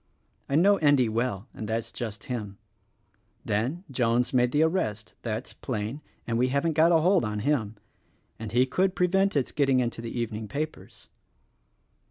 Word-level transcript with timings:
I 0.49 0.55
know 0.55 0.77
Endy 0.77 1.07
well, 1.09 1.47
and 1.53 1.67
that's 1.69 1.91
just 1.91 2.23
him. 2.23 2.57
Then, 3.45 3.83
Jones 3.91 4.33
made 4.33 4.51
the 4.51 4.63
arrest— 4.63 5.13
that's 5.21 5.53
plain— 5.53 6.01
and 6.25 6.39
we 6.39 6.47
haven't 6.47 6.79
a 6.79 6.97
hold 7.01 7.23
on 7.23 7.41
him— 7.41 7.75
and 8.39 8.51
he 8.51 8.65
could 8.65 8.95
pre 8.95 9.05
vent 9.05 9.37
its 9.37 9.51
getting 9.51 9.79
into 9.79 10.01
the 10.01 10.09
evening 10.19 10.47
papers. 10.47 11.07